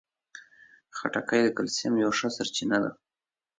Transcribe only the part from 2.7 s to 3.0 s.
ده.